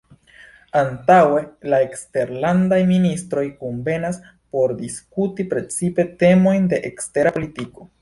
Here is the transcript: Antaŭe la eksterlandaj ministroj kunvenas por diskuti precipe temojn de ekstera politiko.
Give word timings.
Antaŭe 0.79 1.43
la 1.73 1.81
eksterlandaj 1.87 2.81
ministroj 2.93 3.45
kunvenas 3.61 4.19
por 4.35 4.77
diskuti 4.83 5.49
precipe 5.55 6.11
temojn 6.25 6.71
de 6.75 6.85
ekstera 6.95 7.39
politiko. 7.41 7.93